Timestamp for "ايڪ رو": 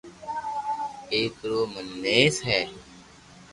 1.13-1.59